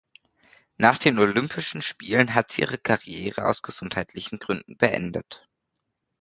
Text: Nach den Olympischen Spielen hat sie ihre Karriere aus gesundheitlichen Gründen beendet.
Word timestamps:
Nach 0.77 0.97
den 0.97 1.19
Olympischen 1.19 1.83
Spielen 1.83 2.33
hat 2.33 2.49
sie 2.51 2.61
ihre 2.61 2.79
Karriere 2.79 3.45
aus 3.45 3.61
gesundheitlichen 3.61 4.39
Gründen 4.39 4.75
beendet. 4.77 5.47